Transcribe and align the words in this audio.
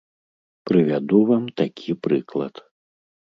Прывяду 0.69 1.19
вам 1.31 1.45
такі 1.63 1.91
прыклад. 2.05 2.53